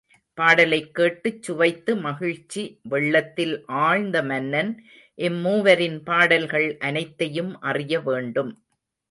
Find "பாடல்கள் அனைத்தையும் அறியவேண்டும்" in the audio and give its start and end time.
6.03-8.51